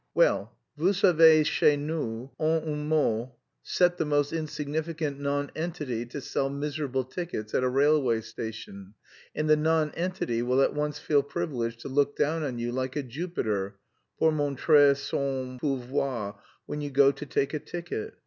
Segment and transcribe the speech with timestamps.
[0.15, 0.51] "Well...
[0.77, 2.27] Vous savez chez nous...
[2.39, 3.29] En un mot,
[3.61, 8.95] set the most insignificant nonentity to sell miserable tickets at a railway station,
[9.35, 13.03] and the nonentity will at once feel privileged to look down on you like a
[13.03, 13.75] Jupiter,
[14.17, 18.15] pour montrer son pouvoir when you go to take a ticket.